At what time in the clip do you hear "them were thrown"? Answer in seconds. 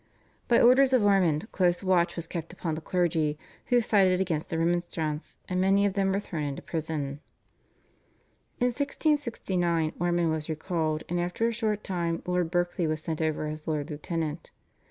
5.93-6.41